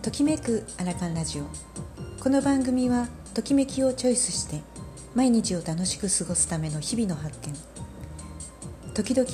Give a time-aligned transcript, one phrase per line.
[0.00, 1.44] ときめくアラカンラジオ。
[2.22, 4.60] この番組はときめきをチョイスして
[5.14, 7.52] 毎日を楽しく過ごすための日々の発見。
[8.94, 9.28] 時々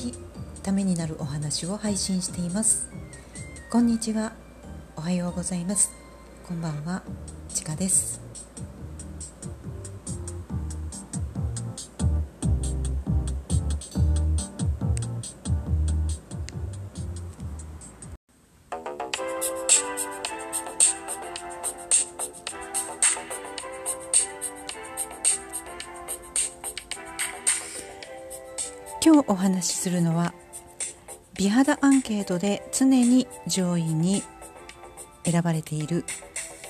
[0.63, 2.89] ためになるお話を配信しています。
[3.71, 4.33] こんにちは。
[4.97, 5.93] おはようございます。
[6.49, 7.03] こんばんは。
[7.51, 8.24] ちかです。
[29.05, 30.33] 今日お話しするのは
[31.37, 34.23] 美肌アンケートで常に上位に
[35.25, 36.05] 選ばれている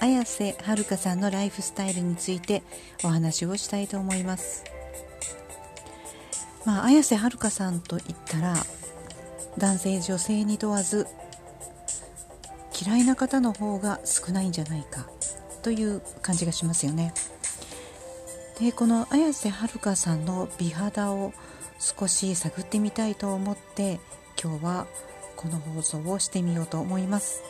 [0.01, 2.63] 綾瀬はるかさんのライフスタイルについて
[3.05, 4.65] お話をしたいと思います。
[6.65, 8.57] まあ綾瀬はるかさんといったら
[9.57, 11.07] 男性女性に問わず
[12.75, 15.07] 嫌いな方の方が少ないんじゃないか
[15.63, 17.15] という感じがしますよね。
[18.61, 21.33] でこの綾瀬はるかさんの美肌を
[21.79, 23.99] 少し探ってみたいと思って
[24.41, 24.87] 今日は
[25.37, 27.43] この放送をしてみようと思います、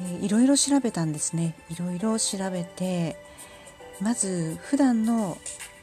[0.00, 1.54] えー、いろいろ調べたんですね。
[1.68, 3.16] いろいろ調べて
[4.00, 5.36] まず普段の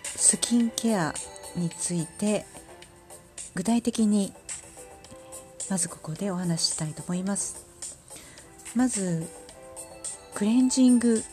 [0.04, 1.14] スキンケア
[1.56, 2.46] について
[3.54, 4.34] 具体的に
[5.70, 7.66] まずここでお話ししたいと思います。
[8.76, 9.28] まず
[10.34, 11.24] クレンジング。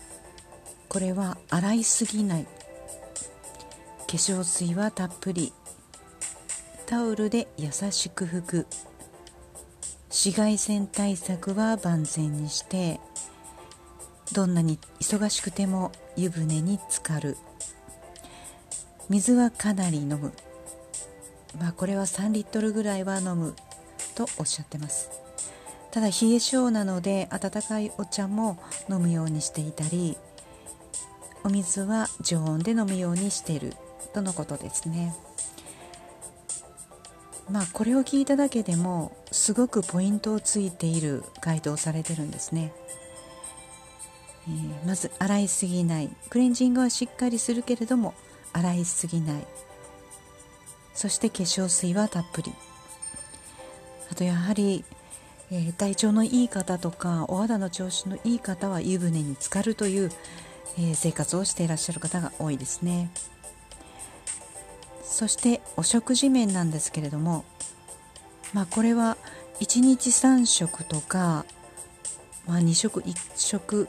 [0.88, 2.44] これは洗いすぎない。
[2.44, 2.50] 化
[4.06, 5.52] 粧水はたっぷり。
[6.86, 8.66] タオルで優しく拭く。
[10.08, 13.00] 紫外線対策は万全にして。
[14.32, 17.36] どんなに忙しくても湯船に浸かる。
[19.08, 20.32] 水はかなり飲む。
[21.58, 23.54] まあこれは3リットルぐらいは飲む。
[24.14, 25.10] とおっしゃってます
[25.90, 28.58] ただ冷え性なので温かいお茶も
[28.90, 30.16] 飲むようにしていたり
[31.44, 33.74] お水は常温で飲むようにしている
[34.14, 35.14] とのことですね。
[37.50, 42.72] まあこれを聞いただけでもすごくポイントをついている回答されてるんですね。
[44.48, 48.14] えー、まず洗いすぎないクレンジングはしっかりするけれども
[48.52, 49.46] 洗いすぎない
[50.92, 52.52] そして化粧水はたっぷり
[54.10, 54.84] あとやはり、
[55.50, 60.10] えー、体調のいい方とかお肌の調子のいい方は湯船に浸かるという、
[60.78, 63.10] えー、生活をしていらっしゃる方が多いですね。
[65.14, 67.44] そしてお食事面なんですけれども
[68.52, 69.16] まあこれは
[69.60, 71.46] 1日3食とか、
[72.48, 73.88] まあ、2食1食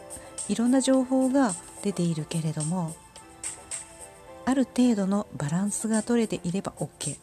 [0.50, 2.96] いろんな情報が出ているけれども
[4.46, 7.18] ある程度のバランスが取れていれば OK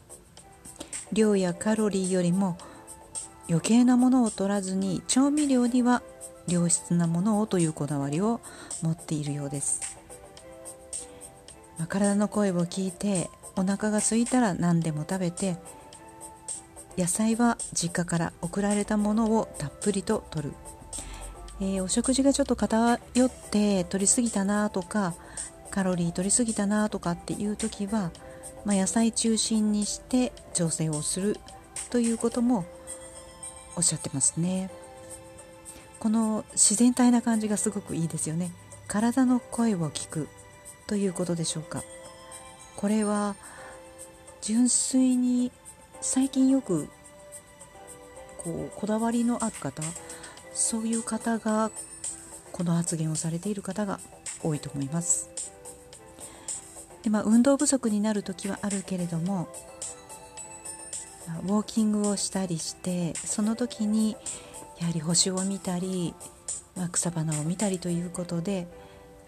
[1.13, 2.59] 量やカロリーよりも
[3.49, 6.03] 余計なものを取らずに調味料には
[6.49, 8.41] 良質なものをというこだわりを
[8.83, 9.81] 持っているようです、
[11.79, 15.57] まあ、体の声を聞いてお腹が空いたら何でも食べて
[16.97, 20.55] 野菜は実家から送られたものをたっぷりと取る、
[21.61, 25.15] えー、お食事がちょっと偏って取りすぎたなとか
[25.71, 28.13] カロリー取りすぎたなとかっていう時は、
[28.65, 31.39] まあ、野菜中心にして調整をする
[31.91, 32.67] ということも
[33.77, 34.71] おっしゃってますね。
[35.99, 38.53] この自然体な感じがすごくいいですよね。
[38.89, 40.29] 体の声を聞く
[40.87, 41.83] ということでしょうか。
[42.77, 43.37] これは
[44.41, 45.53] 純粋に
[46.01, 46.89] 最近よく
[48.39, 49.83] こうこだわりのある方
[50.53, 51.71] そういう方が
[52.51, 54.01] この発言をされている方が
[54.43, 55.31] 多いと思います。
[57.03, 59.49] で、まあ、運動不足になる時はあるけれども
[61.45, 64.17] ウォーキングをしたりしてその時に
[64.81, 66.15] やはり星を見たり、
[66.77, 68.67] ま、草花を見たりということで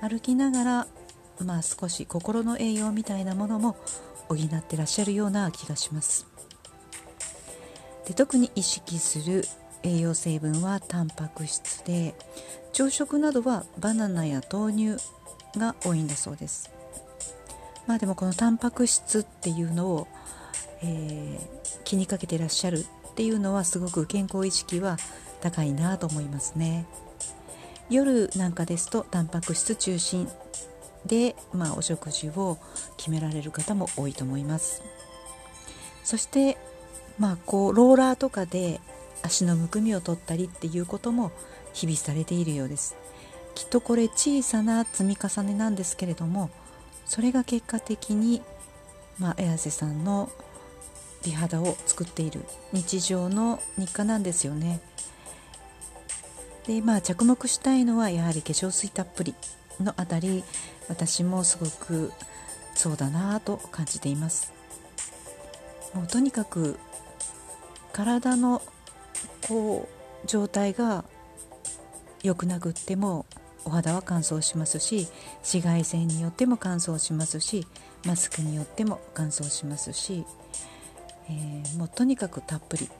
[0.00, 0.86] 歩きながら
[1.40, 3.76] まあ、少し心の栄養みたいなものも
[4.28, 6.26] 補ってらっしゃるような気がします。
[8.06, 9.44] で特に意識する
[9.82, 12.14] 栄養成分はタンパク質で
[12.72, 15.04] 朝食などはバナナや豆乳
[15.58, 16.70] が多いんだそうです。
[17.86, 20.08] まあでもこのタンパク質っていうのを、
[20.84, 24.98] えー、気にかけてらっしゃるっていうのはすごく健康意識は
[25.40, 26.86] 高いなと思いますね。
[27.88, 30.28] 夜なんかですとタンパク質中心
[31.06, 32.58] で、まあ、お食事を
[32.96, 34.82] 決められる方も多いと思います。
[36.02, 36.58] そして、
[37.18, 38.80] まあ、こうローラーとかで
[39.22, 41.32] 足のむくみを取ったりっていうことも
[41.72, 42.96] 日々されているようです。
[43.54, 46.50] きっとこれ小さな積み重ねなんですけれども
[47.06, 48.42] それが結果的に、
[49.18, 50.28] まあ、綾瀬さんの
[51.24, 54.80] 美肌を作っている日常の日課なんですよね。
[56.66, 59.34] でまあ着目したいのはやはり化粧水たっぷり
[59.80, 60.44] のあたり。
[60.88, 62.12] 私もすごく
[62.74, 64.52] そうだなと感じています。
[65.94, 66.78] もうとにかく
[67.92, 68.60] 体の
[69.48, 71.04] こう状態が
[72.22, 73.26] 良くなくっても
[73.64, 77.66] お肌は乾燥しますし紫外線によっても乾燥しますし
[78.04, 80.26] マスクによっても乾燥しますし、
[81.28, 82.90] えー、もうとにかくたっぷり。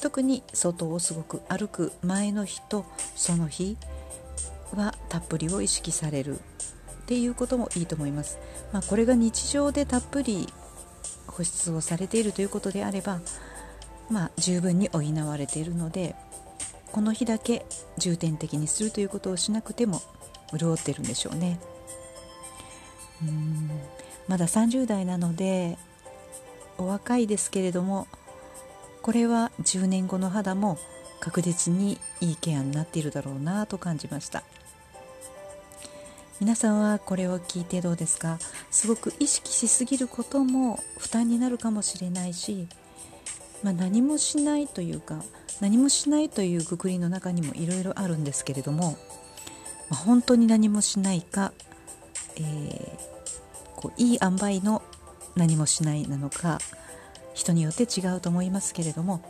[0.00, 3.76] 特に外をすごく歩く前の日とその日
[4.74, 6.40] はたっぷりを意識される。
[7.10, 8.38] っていうこともいいと思います、
[8.72, 10.46] まあ、これが日常でたっぷり
[11.26, 13.20] 保湿をされているということであれば、
[14.08, 16.14] まあ、十分に補われているので
[16.92, 17.66] この日だけ
[17.98, 20.00] 重点的にするということをしなくても
[20.56, 21.58] 潤ってるんでしょうね。
[23.22, 23.70] うん。
[24.28, 25.78] まだ30代なので
[26.80, 28.06] お若いですけれども
[29.02, 30.78] これは10年後の肌も
[31.20, 34.42] 確実にいいケアになっているだろうなと感じました。
[36.40, 38.38] 皆さんはこれを聞いてどうですか？
[38.70, 42.66] すごく意識しすぎることも負担になるかもしれないし、
[43.62, 45.22] まあ、何もしないというか
[45.60, 48.96] 何もしないというくくりの中にもいろいろあるんですけれども、ま
[49.92, 51.52] あ、本当に何もしないか、
[52.36, 52.98] えー、
[53.76, 54.82] こういい塩梅の
[55.36, 56.58] 何もしないなのか
[57.34, 59.22] 人によって違うと思いますけれども、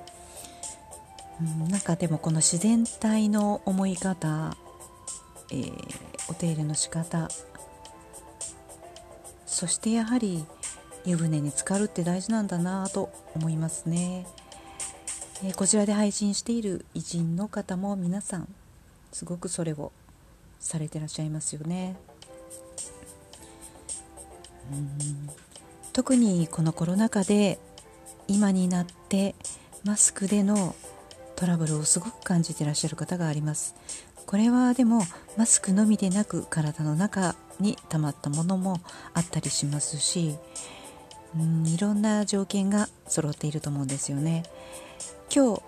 [1.41, 4.57] うん、なんかでもこの自然体の思い方、
[5.51, 5.73] えー、
[6.29, 7.29] お手入れの仕方
[9.47, 10.45] そしてやはり
[11.05, 14.27] 湯船に浸かるって大事なんだなと思いますね。
[15.43, 18.49] えー、こちらで配信している偉人の方も皆さん
[19.13, 19.93] すごくそれを
[20.59, 21.97] されてらっしゃいますよね。
[24.73, 25.50] うん
[25.93, 27.59] 特にこのコロナ禍で
[28.29, 29.35] 今になって
[29.85, 30.75] マスクでの
[31.37, 33.75] トラブルをすごく感じてらっしゃる方があります。
[34.27, 35.03] これはでも
[35.37, 38.81] マスクのみでなく体の中に溜まったものも
[39.13, 40.37] あったりしますし
[41.35, 44.45] うんいろんな条件が揃っていると思うんですよね。
[45.35, 45.63] 今日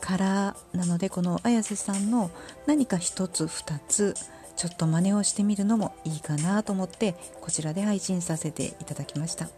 [0.00, 2.30] からなのでこの綾瀬さんの
[2.66, 4.14] 何か一つ二つ
[4.60, 9.48] ちょっと真似をしてみるのもいいかなと思ってこちらで配信させていただきました。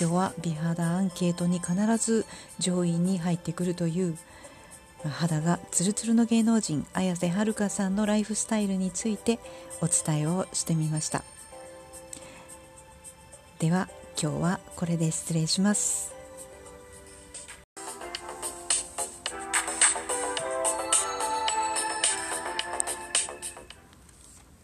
[0.00, 2.24] 今日は美肌アンケートに必ず
[2.58, 4.16] 上位に入ってくるという
[5.04, 9.38] 肌がツルツルの芸能人綾瀬はるかさんのライフスタイルについて
[9.82, 11.22] お伝えをしてみました。
[13.58, 16.15] では今日はこれで失礼します。